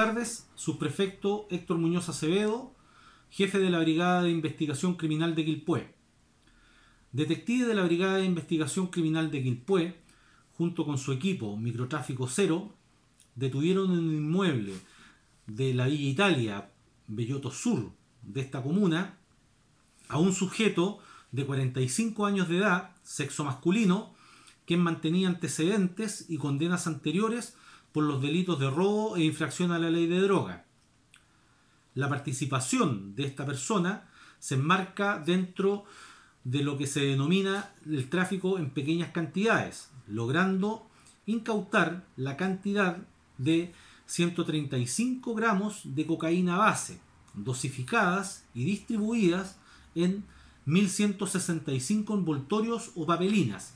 tardes, 0.00 0.48
subprefecto 0.54 1.46
Héctor 1.50 1.76
Muñoz 1.76 2.08
Acevedo, 2.08 2.74
jefe 3.28 3.58
de 3.58 3.68
la 3.68 3.80
Brigada 3.80 4.22
de 4.22 4.30
Investigación 4.30 4.94
Criminal 4.94 5.34
de 5.34 5.44
Quilpué. 5.44 5.94
Detective 7.12 7.66
de 7.66 7.74
la 7.74 7.82
Brigada 7.82 8.16
de 8.16 8.24
Investigación 8.24 8.86
Criminal 8.86 9.30
de 9.30 9.42
Quilpué, 9.42 10.00
junto 10.56 10.86
con 10.86 10.96
su 10.96 11.12
equipo 11.12 11.54
Microtráfico 11.58 12.28
Cero, 12.28 12.74
detuvieron 13.34 13.92
en 13.92 13.98
un 13.98 14.14
inmueble 14.14 14.72
de 15.46 15.74
la 15.74 15.86
Villa 15.86 16.08
Italia, 16.08 16.70
Belloto 17.06 17.50
Sur, 17.50 17.92
de 18.22 18.40
esta 18.40 18.62
comuna, 18.62 19.18
a 20.08 20.18
un 20.18 20.32
sujeto 20.32 21.00
de 21.30 21.44
45 21.44 22.24
años 22.24 22.48
de 22.48 22.56
edad, 22.56 22.96
sexo 23.02 23.44
masculino, 23.44 24.14
quien 24.64 24.80
mantenía 24.80 25.28
antecedentes 25.28 26.24
y 26.30 26.38
condenas 26.38 26.86
anteriores 26.86 27.54
por 27.92 28.04
los 28.04 28.22
delitos 28.22 28.58
de 28.58 28.70
robo 28.70 29.16
e 29.16 29.24
infracción 29.24 29.72
a 29.72 29.78
la 29.78 29.90
ley 29.90 30.06
de 30.06 30.20
droga. 30.20 30.64
La 31.94 32.08
participación 32.08 33.14
de 33.16 33.24
esta 33.24 33.44
persona 33.44 34.08
se 34.38 34.54
enmarca 34.54 35.18
dentro 35.18 35.84
de 36.44 36.62
lo 36.62 36.78
que 36.78 36.86
se 36.86 37.00
denomina 37.00 37.72
el 37.84 38.08
tráfico 38.08 38.58
en 38.58 38.70
pequeñas 38.70 39.10
cantidades, 39.10 39.90
logrando 40.06 40.88
incautar 41.26 42.06
la 42.16 42.36
cantidad 42.36 42.98
de 43.38 43.72
135 44.06 45.34
gramos 45.34 45.82
de 45.84 46.06
cocaína 46.06 46.56
base, 46.56 47.00
dosificadas 47.34 48.44
y 48.54 48.64
distribuidas 48.64 49.58
en 49.94 50.24
1165 50.64 52.14
envoltorios 52.14 52.92
o 52.94 53.06
papelinas, 53.06 53.74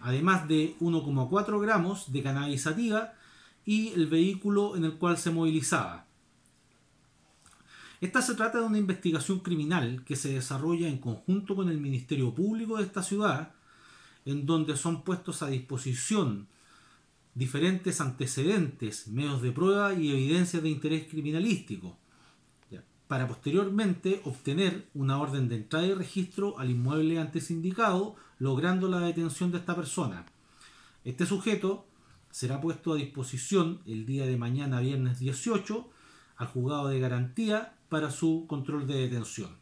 además 0.00 0.48
de 0.48 0.76
1,4 0.80 1.60
gramos 1.60 2.12
de 2.12 2.22
cannabis 2.22 2.62
sativa 2.62 3.14
y 3.64 3.88
el 3.88 4.06
vehículo 4.06 4.76
en 4.76 4.84
el 4.84 4.94
cual 4.94 5.18
se 5.18 5.30
movilizaba. 5.30 6.06
Esta 8.00 8.20
se 8.20 8.34
trata 8.34 8.58
de 8.58 8.66
una 8.66 8.78
investigación 8.78 9.40
criminal 9.40 10.02
que 10.04 10.16
se 10.16 10.32
desarrolla 10.32 10.88
en 10.88 10.98
conjunto 10.98 11.54
con 11.54 11.68
el 11.68 11.78
Ministerio 11.78 12.34
Público 12.34 12.76
de 12.76 12.82
esta 12.82 13.02
ciudad, 13.02 13.54
en 14.24 14.44
donde 14.44 14.76
son 14.76 15.02
puestos 15.02 15.42
a 15.42 15.48
disposición 15.48 16.48
diferentes 17.34 18.00
antecedentes, 18.00 19.06
medios 19.08 19.40
de 19.40 19.52
prueba 19.52 19.94
y 19.94 20.10
evidencias 20.10 20.62
de 20.62 20.68
interés 20.68 21.06
criminalístico, 21.08 21.96
para 23.06 23.28
posteriormente 23.28 24.20
obtener 24.24 24.88
una 24.94 25.20
orden 25.20 25.48
de 25.48 25.56
entrada 25.56 25.86
y 25.86 25.94
registro 25.94 26.58
al 26.58 26.70
inmueble 26.70 27.20
antes 27.20 27.50
indicado, 27.50 28.16
logrando 28.38 28.88
la 28.88 29.00
detención 29.00 29.52
de 29.52 29.58
esta 29.58 29.76
persona. 29.76 30.24
Este 31.04 31.26
sujeto 31.26 31.86
será 32.32 32.60
puesto 32.60 32.94
a 32.94 32.96
disposición 32.96 33.82
el 33.86 34.06
día 34.06 34.26
de 34.26 34.36
mañana, 34.36 34.80
viernes 34.80 35.20
18, 35.20 35.88
al 36.36 36.46
juzgado 36.48 36.88
de 36.88 36.98
garantía 36.98 37.76
para 37.88 38.10
su 38.10 38.46
control 38.48 38.86
de 38.88 38.94
detención. 39.02 39.61